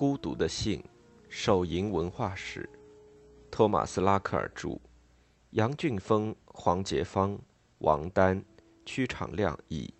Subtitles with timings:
[0.00, 0.82] 孤独的信，
[1.28, 2.66] 手淫文化史，
[3.50, 4.80] 托马斯·拉克尔著，
[5.50, 7.38] 杨俊峰、黄杰芳、
[7.80, 8.42] 王丹、
[8.86, 9.92] 屈长亮译。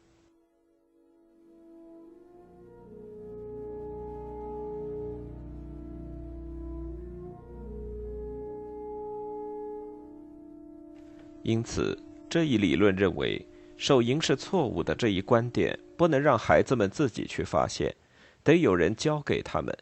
[11.43, 11.95] 因此，
[12.27, 17.95] 这一理论认为手淫是错误的这一观点，不能让孩子们自己去发现，
[18.43, 19.77] 得有人教给他们。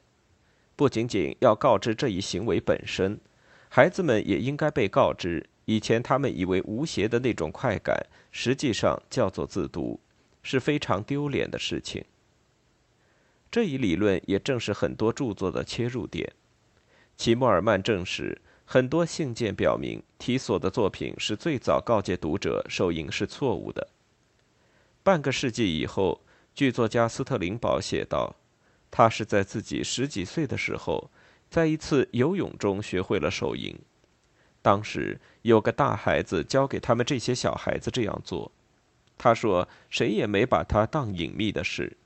[0.78, 3.18] 不仅仅要告知这一行为本身，
[3.68, 9.98] 孩子们也应该被告知，以前他们以为无邪的那种快感，实际上叫做自毒，
[10.40, 12.04] 是非常丢脸的事情。
[13.50, 16.32] 这一理论也正是很多著作的切入点。
[17.16, 18.40] 齐默尔曼证实。
[18.70, 23.88] 很多信件表明，提索的作品是最早告诫读者受淫是错误的。
[25.02, 26.20] 半个世纪以后，
[26.54, 28.36] 剧作家斯特林堡写道
[28.90, 31.10] ：“他是在自己十几岁的时候，
[31.50, 33.78] 在一次游泳中学会了手淫。
[34.60, 38.50] 当时有个大孩子教给他们这些小孩子这样做。
[39.16, 41.96] 他说，谁也没把他当隐秘的事。”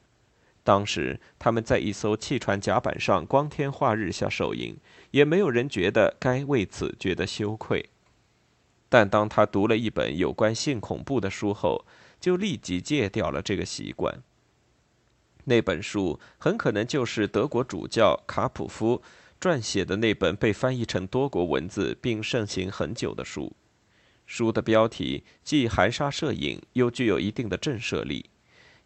[0.64, 4.76] 当时他们在一艘汽船甲板上光天化日下手淫，
[5.10, 7.90] 也没有人觉得该为此觉得羞愧。
[8.88, 11.84] 但当他读了一本有关性恐怖的书后，
[12.20, 14.22] 就立即戒掉了这个习惯。
[15.44, 19.02] 那本书很可能就是德国主教卡普夫
[19.40, 23.52] 撰写的那本被翻译成多国文字并盛行很久的书。
[24.24, 28.30] 书的标题既含沙射影，又具有一定的震慑力，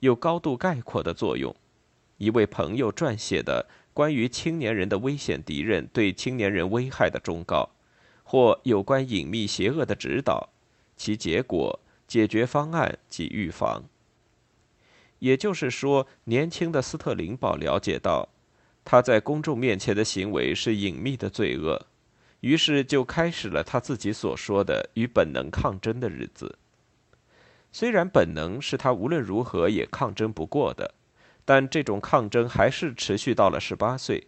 [0.00, 1.54] 有高度概括的作用。
[2.16, 7.68] 一位朋友撰写的关于青年人的危险敌人对青年人危害的忠告，
[8.24, 10.48] 或有关隐秘邪恶的指导，
[10.96, 13.84] 其结果、解决方案及预防。
[15.18, 18.28] 也就是说，年轻的斯特林堡了解到，
[18.84, 21.86] 他在公众面前的行为是隐秘的罪恶，
[22.40, 26.58] 于是就开始了他自己所说的与本能抗争的日子。
[27.72, 30.94] 虽然本能是他无论如何也抗争不过的。
[31.48, 34.26] 但这种抗争还是持续到了十八岁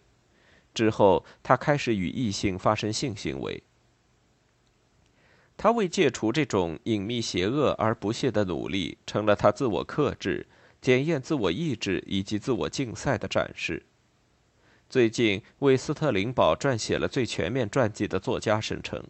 [0.73, 3.61] 之后，他开始与异性发生性行为。
[5.57, 10.47] 他为戒除这种隐秘邪恶而不懈的努力，成了他自我克制、
[10.81, 13.85] 检验自我意志以及自我竞赛的展示。
[14.89, 19.03] 最近为斯特林堡撰写了最全面传记的作家声称，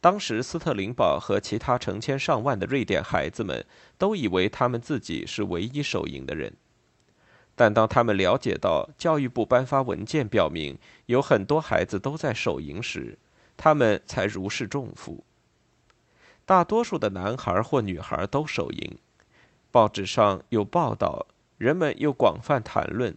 [0.00, 3.64] 当时斯特林堡和其他成千上万的瑞典孩子们
[3.96, 6.52] 都以为他们自己是唯一手淫的人。
[7.56, 13.18] 但当他们了解到教育部颁发文件表明有很多孩子都在手淫时，
[13.56, 15.24] 他们才如释重负。
[16.44, 18.96] 大多数的男孩或女孩都手淫，
[19.78, 21.24] 报纸上有报道，
[21.56, 23.16] 人们又广泛谈论，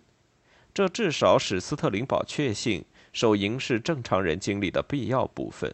[0.72, 5.74] 这至少使斯特林堡确信手淫是正常人经历的必要部分。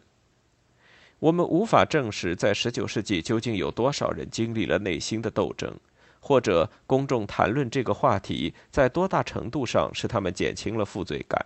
[1.18, 5.78] 我们无法证实在19世纪究竟有多少人经历了内心的斗争。
[6.20, 11.38] 或者公众谈论这个话题，在多大程度上使他们减轻了负罪感？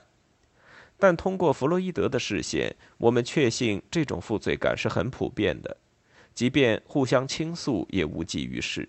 [1.01, 5.77] 但通过弗洛伊德的视线，我们确信这种负罪感是很普遍的，
[6.33, 8.89] 即便互相倾诉也无济于事。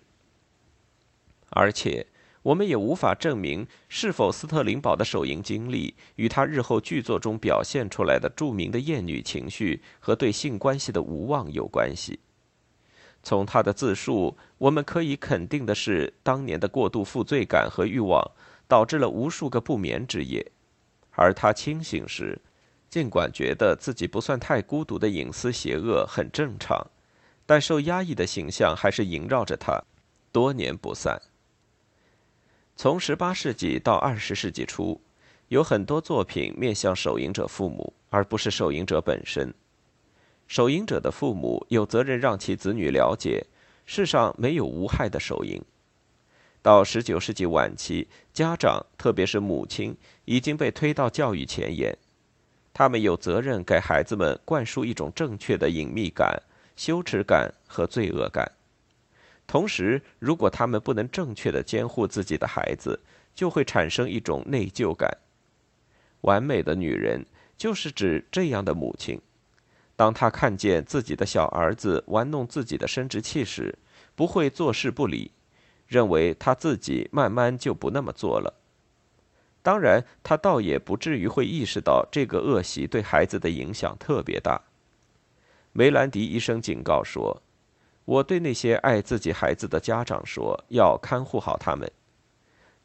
[1.56, 2.04] 而且，
[2.42, 12.18] 我们也无法证明是否斯特林堡的手淫经历与他日后剧作中表现出来的著名的厌女情绪和对性关系的无望有关系。
[13.22, 18.22] 从他的自述，我们可以肯定的是，当年的过度负罪感和欲望
[18.68, 20.44] 导致了无数个不眠之夜。
[21.12, 22.38] 而他清醒时，
[22.90, 26.86] 尽管觉得自己不算太孤独的隐私邪恶很正常，
[27.46, 29.82] 但受压抑的形象还是萦绕着他，
[30.30, 31.22] 多年不散。
[32.76, 35.00] 从18世纪到20世纪初，
[35.48, 39.54] 有很多作品面向手淫者父母，而不是受淫者本身。
[40.48, 43.46] 手淫者的父母有责任让其子女了解，
[43.86, 45.62] 世上没有无害的手淫。
[46.60, 51.96] 到十九世纪晚期，家长特别是母亲已经被推到教育前沿，
[52.72, 56.42] 他们有责任给孩子们灌输一种正确的隐秘感、
[56.74, 58.50] 羞耻感和罪恶感。
[59.46, 62.98] 同时，如果他们不能正确的监护自己的孩子，
[63.34, 65.18] 就会产生一种内疚感。
[66.22, 67.24] 完美的女人
[67.56, 69.20] 就是指这样的母亲。
[69.96, 73.78] 当她看见自己的小儿子玩弄自己的生殖器时，
[74.16, 75.30] 不会坐视不理，
[75.86, 78.54] 认为他自己慢慢就不那么做了。
[79.62, 84.60] 当然，他倒也不至于会意识到这个恶习对孩子的影响特别大。
[85.72, 87.42] 梅兰迪医生警告说
[88.04, 91.90] ：“我对那些爱自己孩子的家长说，要看护好他们。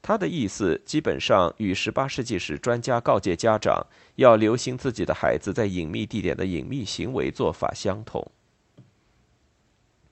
[0.02, 3.86] 他的意思基本上与18世纪时专家告诫家长
[4.16, 8.26] 要留心自己的孩子在隐秘地点的隐秘行为做法相同。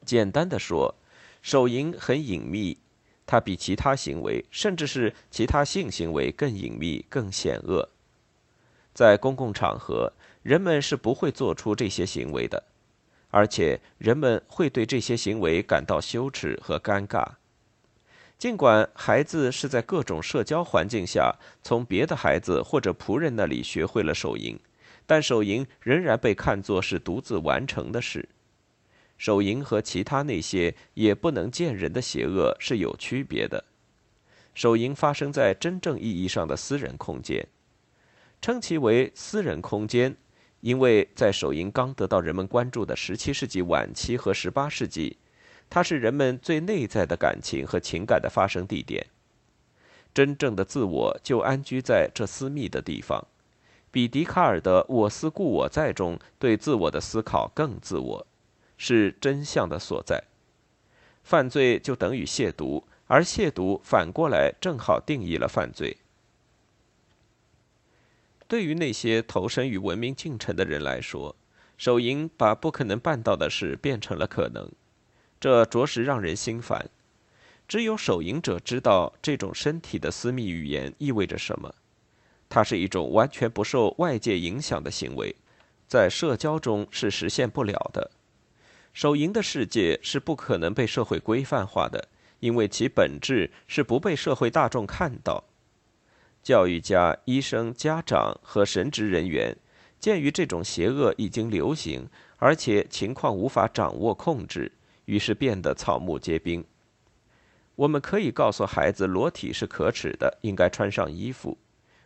[0.06, 0.94] 简单的说，
[1.42, 2.77] 手淫很隐秘，
[3.25, 7.89] 它比其他行为，甚至是其他性行为更隐秘、更险恶。
[8.94, 10.12] 在公共场合，
[10.44, 12.63] 人们是不会做出这些行为的，
[13.38, 17.24] 而且人们会对这些行为感到羞耻和尴尬。
[18.39, 24.60] 尽管孩子是在各种社交环境下从别的孩子或者仆人那里学会了手淫，
[25.06, 28.28] 但手淫仍然被看作是独自完成的事。
[29.19, 33.63] 手淫和其他那些也不能见人的邪恶是有区别的。
[34.56, 37.48] 手淫发生在真正意义上的私人空间。
[38.42, 40.16] 称其为私人空间，
[40.68, 45.16] 因为在手淫刚得到人们关注的17世纪晚期和18世纪，
[45.69, 49.08] 它是人们最内在的感情和情感的发生地点。
[50.14, 53.25] 真正的自我就安居在这私密的地方，
[53.92, 58.28] 比笛卡尔的“我思故我在”中对自我的思考更自我，
[58.78, 60.22] 是真相的所在。
[61.24, 65.96] 犯罪就等于亵渎，而亵渎反过来正好定义了犯罪。
[68.47, 71.35] 对于那些投身于文明进程的人来说，
[71.77, 74.71] 手淫把不可能办到的事变成了可能，
[75.39, 76.89] 这着实让人心烦。
[77.67, 81.75] 只有手淫者知道这种身体的私密语言意味着什么。
[82.47, 85.35] 它是一种完全不受外界影响的行为，
[85.85, 88.09] 在社交中是实现不了的。
[88.94, 92.07] 手淫的世界是不可能被社会规范化的，
[92.39, 95.44] 因为其本质是不被社会大众看到。
[96.47, 99.53] 教育家、医生、家长和神职人员，
[99.99, 102.07] 鉴于这种邪恶已经流行，
[102.38, 104.71] 而且情况无法掌握控制，
[105.03, 106.63] 于是变得草木皆兵。
[107.75, 111.57] 我们可以告诉孩子，裸体是可耻的，应该穿上衣服；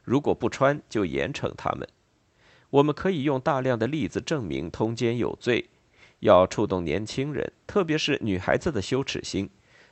[0.04, 1.88] 如果不穿，就严惩他们。
[2.72, 5.70] 我们可以用大量的例子证明通奸有罪，
[6.22, 9.48] 要触动年轻人，特别是女孩子的羞耻心，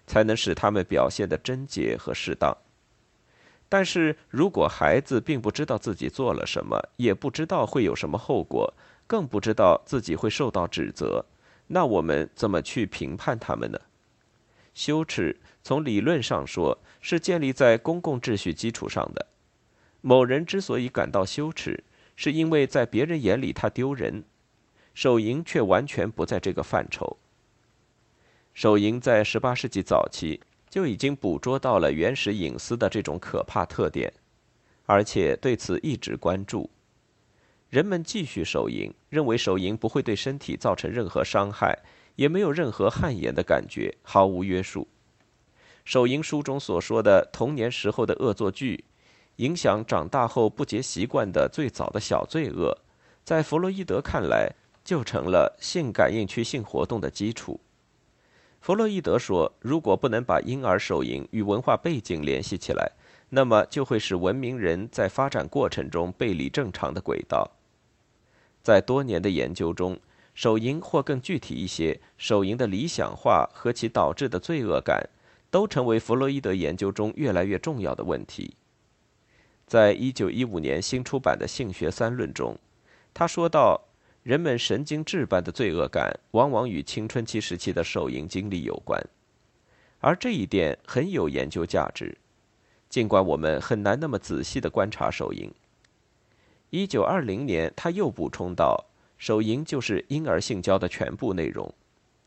[0.08, 2.58] 才能使他们表现得贞洁和适当。
[3.70, 8.74] 但是如果孩子并不知道自己做了什么，也不知道会有什么后果，
[9.06, 11.24] 更不知道自己会受到指责，
[11.68, 13.80] 那我们怎么去评判他们呢？
[14.74, 19.28] 羞耻从理论上说是建立在公共秩序基础上的。
[20.02, 21.84] 某人之所以感到羞耻，
[22.16, 24.24] 是因为在别人眼里他丢人。
[24.96, 27.18] 手淫却完全不在这个范畴。
[28.54, 30.42] 手淫在十八世纪早期。
[30.70, 34.14] 就已经捕捉到了原始隐私的这种可怕特点，
[34.86, 36.70] 而且对此一直关注。
[37.70, 41.78] 人们继续手淫，认为手淫不会对身体造成任何伤害，
[42.16, 44.88] 也没有任何汗颜的感觉，毫无约束。
[45.86, 48.84] 手淫书中所说的童年时候的恶作剧，
[49.38, 52.78] 影响长大后不洁习惯的最早的小罪恶，
[53.24, 54.52] 在弗洛伊德看来，
[54.84, 57.60] 就成了性感应区性活动的基础。
[58.62, 62.92] 弗洛伊德说：“如果不能把婴儿手淫与文化背景联系起来，
[63.30, 67.50] 那么就会使文明人在发展过程中背离正常的轨道。”
[68.62, 69.98] 在多年的研究中，
[70.34, 75.10] 手淫或更具体一些，手淫的理想化和其导致的罪恶感，
[75.50, 78.56] 都成为弗洛伊德研究中越来越重要的问题。
[79.66, 82.58] 在一九一五年新出版的《性学三论》中，
[83.14, 83.89] 他说道。
[84.24, 89.02] 人们神经质般的罪恶感，往往与青春期时期的手淫经历有关，
[90.00, 92.18] 而这一点很有研究价值。
[92.90, 95.52] 尽管我们很难那么仔细地观察手淫。
[96.72, 98.86] 一九二零年，他又补充道
[99.18, 101.74] ：“手淫就是婴儿性交的全部内容，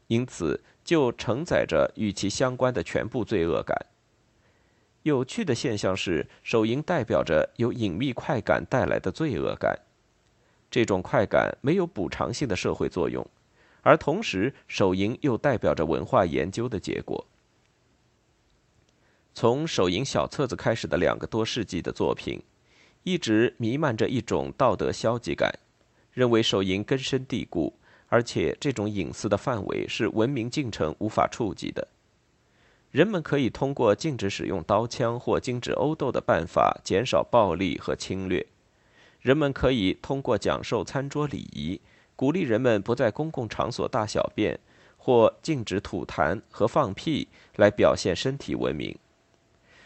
[0.06, 3.76] 因此就承载着与其相关的全部罪恶感。”
[5.02, 9.78] 有趣的现象是，手淫代表着由隐秘快感带来的罪恶感。
[10.72, 13.24] 这种快感没有补偿性的社会作用，
[13.82, 17.26] 而同时手淫又代表着文化研究的结果。
[19.34, 22.42] 从手淫小册子开始的两个多世纪的作品，
[23.02, 25.52] 一直弥漫着一种道德消极感，
[26.10, 27.74] 认为手淫根深蒂固，
[28.08, 31.86] 而且这种隐私的范围是文明进程无法触及的。
[32.90, 38.46] 人们可以通过禁止使用刀枪或禁止殴斗的办法减少暴力和侵略。
[39.22, 41.80] 人们可以通过讲授餐桌礼仪，
[42.16, 44.58] 鼓励人们不在公共场所大小便，
[44.96, 48.98] 或禁止吐痰和放屁来表现身体文明。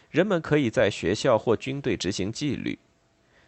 [0.09, 2.79] 人们可以在学校或军队执行纪律。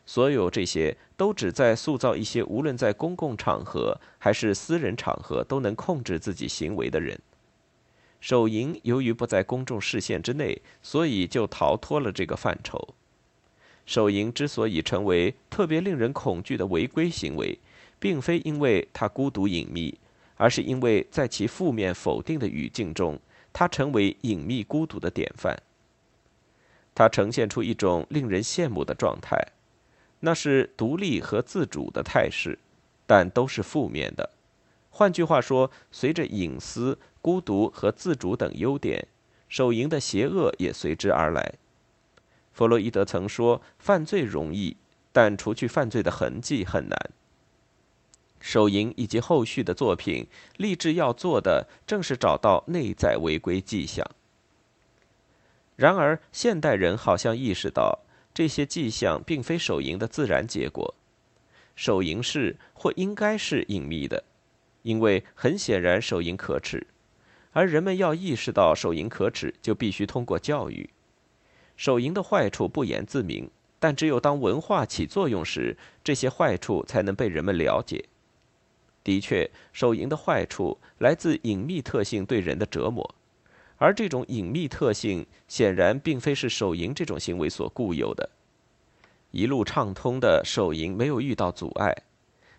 [0.05, 7.19] 所有这些都旨在塑造一些无论在公共场合还是私人场合都能控制自己行为的人。
[8.19, 12.95] 手淫由于不在公众视线之内，所以就逃脱了这个范畴。
[13.89, 17.57] 手淫之所以成为特别令人恐惧的违规行为，
[17.97, 19.97] 并非因为它孤独隐秘，
[20.37, 23.19] 而是因为在其负面否定的语境中，
[23.51, 25.59] 它成为隐秘孤独的典范。
[26.93, 29.35] 它呈现出一种令人羡慕的状态，
[30.19, 32.59] 那是独立和自主的态势，
[33.07, 34.29] 但都是负面的。
[34.91, 39.07] 换句话说，随着隐私、孤独和自主等优点，
[39.47, 41.55] 手淫的邪恶也随之而来。
[42.59, 44.75] 弗洛伊德曾说：“犯罪容易，
[45.13, 46.99] 但除去犯罪的痕迹很难。”
[48.41, 54.05] 手淫以及后续的作品立志要做的，正是找到内在违规迹象。
[55.77, 57.99] 然而，现代人好像意识到，
[58.33, 60.93] 这些迹象并非手淫的自然结果。
[61.77, 64.25] 手淫是或应该是隐秘的，
[64.81, 66.85] 因为很显然手淫可耻，
[67.53, 70.89] 而人们要意识到手淫可耻，就必须通过教育。
[71.79, 78.03] 手淫的坏处不言自明，但只有当文化起作用时，这些坏处才能被人们了解。
[79.01, 83.15] 的确，手淫的坏处来自隐秘特性对人的折磨。
[83.77, 88.29] 而这种隐秘特性显然并非是手淫这种行为所固有的。
[89.31, 91.95] 一路畅通的手淫没有遇到阻碍。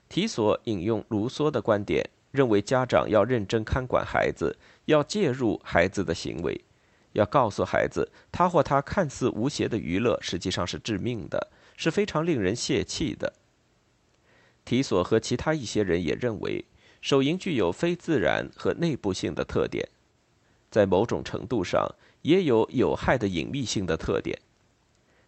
[0.08, 6.58] 提索引用卢梭的观点，认为家长要认真看管孩子，要介入孩子的行为，
[7.12, 13.32] 要告诉孩子，他或他看似无邪的娱乐实际上是致命的，是非常令人泄气的。
[14.64, 16.64] 提索和其他一些人也认为，
[17.00, 19.88] 手淫具有非自然和内部性的特点。
[20.70, 21.88] 在某种程度上，
[22.22, 24.38] 也有有害的隐秘性的特点。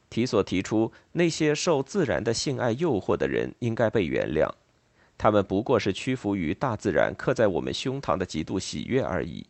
[0.08, 4.48] 提索提出，那些受自然的性爱诱惑的人应该被原谅，
[5.16, 9.46] 他们不过是屈服于大自然刻在我们胸膛的极度喜悦而已。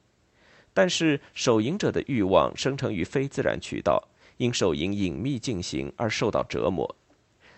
[0.74, 6.96] 但是，手淫者的欲望生成于非自然渠道，因手淫隐秘进行而受到折磨。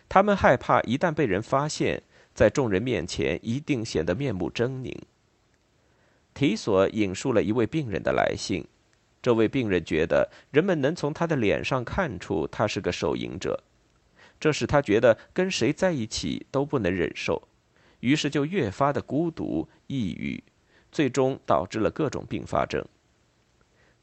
[0.09, 2.03] 他们害怕一旦被人发现，
[2.35, 4.97] 在众人面前一定显得面目狰狞。
[6.35, 8.67] 提索引述了一位病人的来信，
[9.23, 13.63] 这位病人觉得人们能从他的脸上看出他是个手淫者，
[14.41, 17.41] 这使他觉得跟谁在一起都不能忍受，
[18.01, 20.43] 于是就越发的孤独、抑郁，
[20.91, 22.85] 最终导致了各种并发症。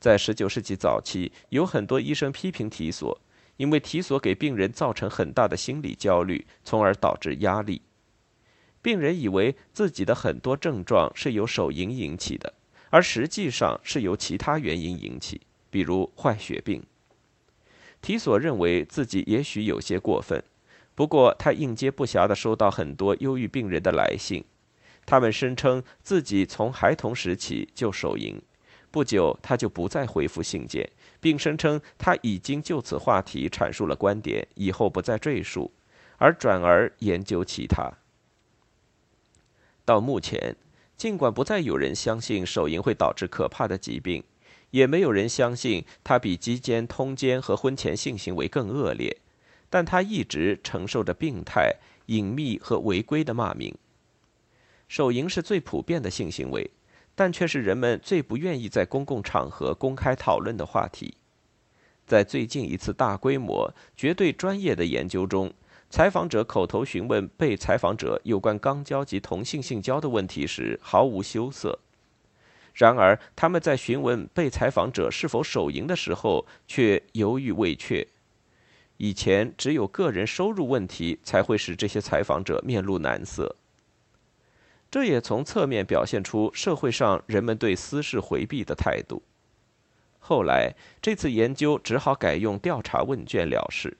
[0.01, 3.15] 在十九世纪早期，有很多医生批评提索，
[3.57, 7.83] 因为提索给病人造成很大的心理焦虑，从而导致压力。
[8.81, 12.51] 病人以为自己的很多症状是由手淫引起的，
[12.89, 16.81] 而实际上是由其他原因引起，比如坏血病。
[18.01, 20.43] 提索认为自己也许有些过分，
[20.95, 24.43] 不过他应接不暇地收到很多忧郁病人的来信，
[25.05, 28.41] 他们声称自己从孩童时起就手淫，
[28.91, 30.87] 不久他就不再回复信件，
[31.21, 35.71] 并声称他已经就此话题阐述了观点，以后不再赘述，
[36.17, 37.89] 而转而研究其他。
[39.85, 40.55] 到目前，
[40.97, 44.23] 尽管不再有人相信手淫会导致可怕的疾病，
[44.71, 49.17] 也没有人相信它比鸡奸、通奸和婚前性行为更恶劣，
[49.69, 53.73] 但它一直承受着病态、隐秘和违规的骂名。
[54.87, 56.69] 手淫是最普遍的性行为，
[57.15, 61.15] 但却是人们最不愿意在公共场合公开讨论的话题。
[62.05, 65.53] 在最近一次大规模、绝对专业的研究中。
[65.93, 71.77] 采访者口头询问被采访者有关肛交及同性性交的问题时毫无羞涩，
[72.73, 78.07] 然而他们在询问被采访者是否手淫的时候却犹豫未决。
[78.95, 83.57] 以前只有个人收入问题才会使这些采访者面露难色，
[84.91, 89.23] 这也从侧面表现出社会上人们对私事回避的态度。
[90.19, 93.97] 后来这次研究只好改用调查问卷了事。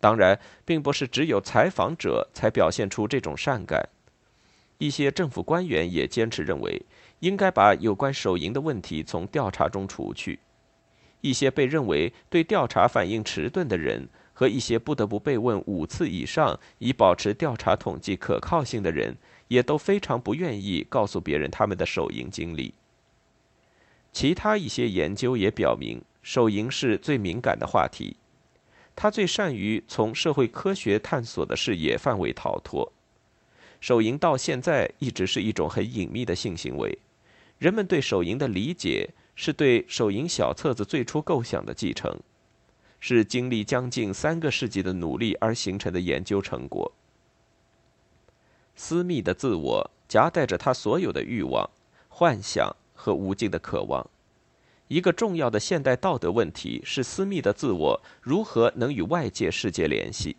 [0.00, 3.88] 当然，并不是只有采访者才表现出这种善感，
[4.78, 6.82] 一些政府官员也坚持认为，
[7.20, 10.38] 应该把有关手淫的问题从调查中除去。
[11.22, 19.16] 一些被认为对调查反应迟钝的人，和一些不得不被问五次以上以保持调查统计可靠性的人，
[19.54, 22.74] 也都非常不愿意告诉别人他们的手淫经历。
[24.12, 28.16] 其他一些研究也表明，手淫是最敏感的话题。
[28.96, 32.92] 他最善于从社会科学探索的视野范围逃脱。
[33.80, 36.98] 手淫到现在一直是一种很隐秘的性行为。
[37.58, 42.18] 人们对手淫的理解是对手淫小册子最初构想的继承，
[42.98, 46.90] 是经历将近三个世纪的努力而形成的研究成果。
[48.76, 51.68] 私密的自我夹带着他所有的欲望、
[52.08, 54.06] 幻想和无尽的渴望。
[54.88, 60.36] 一个重要的现代道德问题是私密的自我如何能与外界世界联系。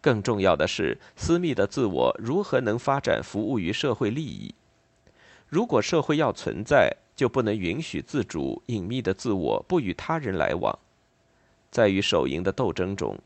[0.00, 4.54] 更重要的是，私密的自我如何能发展服务于社会利益？
[5.48, 10.78] 如果社会要存在，就不能允许自主隐秘的自我不与他人来往。
[11.70, 13.18] 在与手淫的斗争中，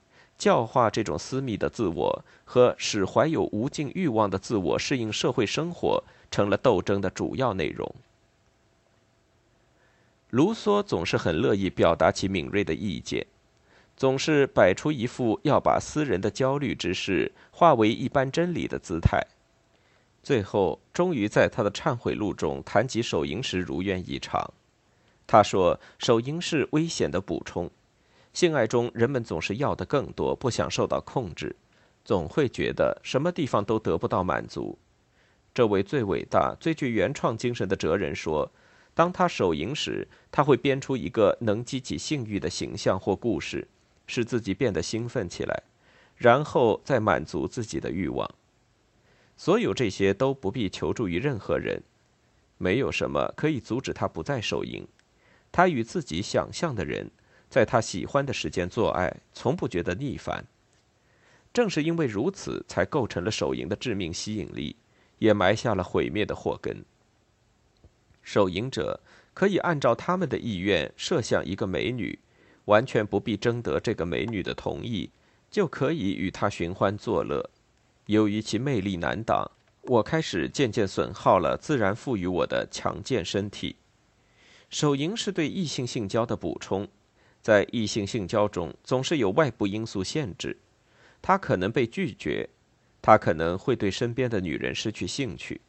[0.43, 7.95] 教化这种私密的自我和使怀有无尽欲望的自我适应社会生活，成了斗争的主要内容。
[10.31, 13.25] 卢梭总是很乐意表达其敏锐的意见。
[13.97, 19.25] 总是摆出一副要把私人的焦虑之事化为一般真理的姿态，
[20.25, 24.53] 最后终于在他的忏悔录中谈及手淫时如愿以偿。
[25.25, 27.71] 他说：“手淫是危险的补充。
[28.33, 31.55] 性爱中，人们总是要的更多，不想受到控制，
[32.05, 34.79] 总会觉得什么地方都得不到满足。”
[35.55, 38.51] 这位最伟大、最具原创精神的哲人说
[38.95, 43.69] ：“当他手淫时，他会编出一个能激起性欲的形象或故事。”
[44.09, 45.63] 使自己变得兴奋起来，
[46.17, 48.29] 然后再满足自己的欲望。
[49.37, 51.81] 所有这些都不必求助于任何人，
[52.59, 54.87] 没有什么可以阻止他不再手淫。
[55.53, 57.11] 他与自己想象的人，
[57.53, 60.43] 在他喜欢的时间做爱，从不觉得腻烦。
[61.53, 64.75] 正是因为如此，才构成了手淫的致命吸引力，
[65.19, 66.83] 也埋下了毁灭的祸根。
[68.23, 68.99] 手淫者
[69.35, 72.19] 可以按照他们的意愿设想一个美女。
[72.67, 75.11] 完全不必征得这个美女的同意，
[75.51, 77.51] 就可以与她寻欢作乐。
[78.07, 79.51] 由于其魅力难挡，
[79.83, 83.75] 我开始渐渐损耗了自然赋予我的强健身体。
[84.71, 86.87] 手淫是对异性性交的补充，
[87.43, 90.57] 在异性性交中总是有外部因素限制，
[91.21, 92.49] 他可能被拒绝，
[93.03, 95.61] 他可能会对身边的女人失去兴趣。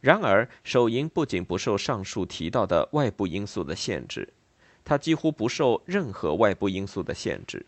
[0.00, 4.32] 然而，手淫不仅不受上述提到的外部因素的限制。
[4.88, 7.66] 它几乎不受任何外部因素的限制。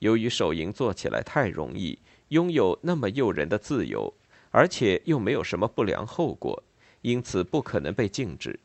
[0.00, 1.96] 由于手淫做起来太容易，
[2.30, 4.12] 拥有那么诱人的自由，
[4.50, 6.60] 而且又没有什么不良后果，
[7.02, 8.58] 因此不可能被禁止。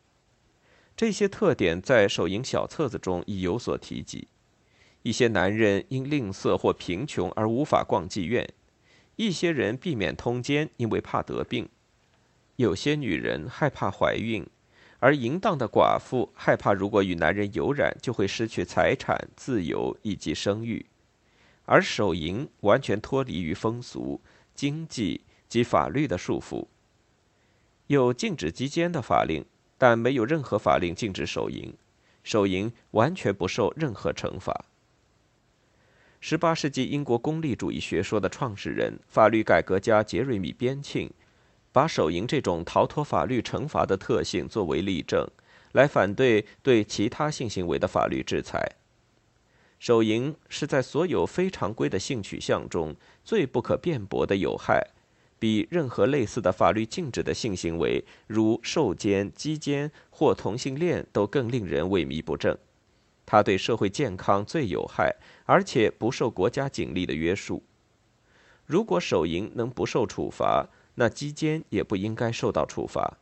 [1.00, 4.28] 这些特点在手淫小册子中已有所提及。
[5.02, 8.46] 一些男人因吝啬或贫穷而无法逛妓院；
[9.16, 11.68] 一些人避免通奸，因为怕得病；
[12.58, 14.46] 有些女人害怕怀孕。
[15.00, 20.84] 而淫荡的寡妇害怕，如果与男人有染，就会失去财产、自由以及声誉；
[21.64, 24.20] 而手淫完全脱离于风俗、
[24.54, 26.68] 经济及法律的束缚。
[27.88, 29.46] 有禁止鸡奸的法令，
[29.80, 31.74] 但没有任何法令禁止手淫。
[32.24, 34.66] 手淫完全不受任何惩罚。
[36.20, 41.10] 十八世纪英国功利主义学说的创始人、法律改革家杰瑞米·边沁。
[41.72, 45.30] 把手淫这种逃脱法律惩罚的特性作为例证，
[45.74, 48.76] 来反对对其他性行为的法律制裁。
[49.78, 54.88] 手淫是在所有非常规的性取向中最不可辩驳的有害，
[55.40, 62.58] 比任何类似的法律禁止的性行为，如受奸、鸡奸或同性恋，都更令人萎靡不振。
[63.26, 67.64] 它对社会健康最有害，而且不受国家警力的约束。
[68.66, 73.18] 如果手淫能不受处罚，那鸡奸也不应该受到处罚。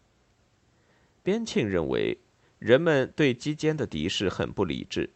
[1.22, 2.18] 边沁认为，
[2.58, 5.10] 人们对鸡奸的敌视很不理智，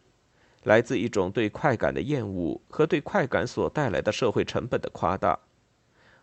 [0.62, 5.38] 来自一种对快感的厌恶和对快感所带来的社会成本的夸大，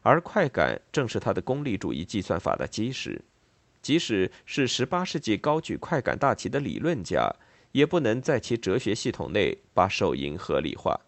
[0.09, 3.21] 而快感正是他的功利主义计算法的基石。
[3.79, 7.31] 即使是十八世纪高举快感大旗的理论家，
[7.73, 10.99] 也不能在其哲学系统内把手淫合理化。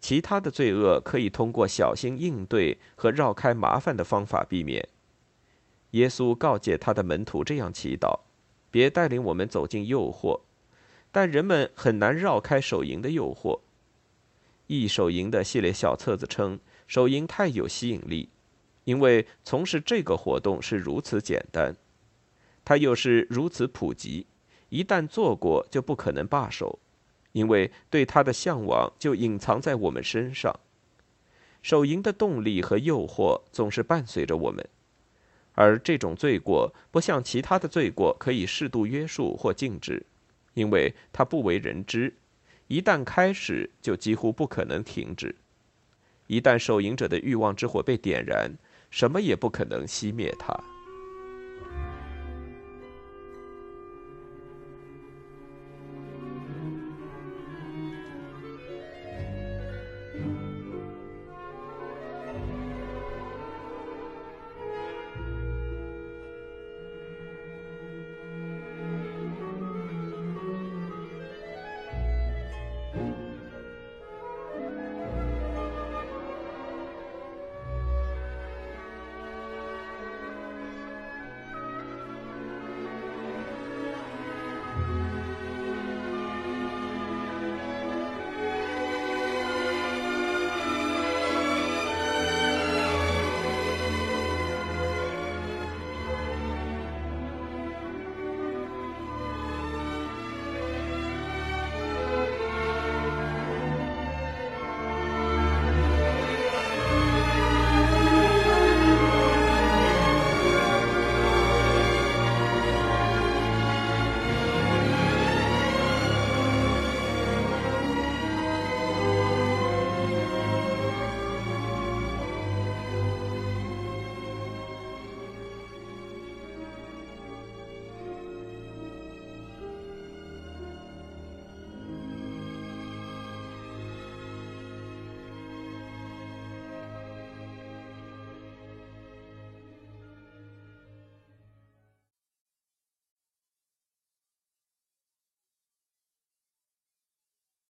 [0.00, 4.88] 其他的罪恶可以通过小心应对和绕开麻烦的方法避免。
[5.92, 8.18] 耶稣告诫他的门徒这样祈祷
[8.72, 10.40] ：“别带领我们走进诱惑。”
[11.12, 13.60] 但人们很难绕开手淫的诱惑。
[14.66, 16.58] 易手淫的系列小册子称，
[16.92, 18.28] 手淫太有吸引力，
[18.84, 21.74] 因为从事这个活动是如此简单，
[22.66, 24.26] 它又是如此普及，
[24.68, 26.78] 一旦做过就不可能罢手。
[27.32, 30.54] 因为对它的向往就隐藏在我们身上，
[31.62, 34.68] 手淫的动力和诱惑总是伴随着我们，
[35.54, 40.04] 而这种罪过不像其他的罪过可以适度约束或禁止，
[40.52, 42.12] 因为它不为人知，
[42.66, 45.34] 一旦开始就几乎不可能停止。
[46.26, 48.50] 一旦手淫者的欲望之火被点燃，
[48.90, 50.58] 什么也不可能熄灭它。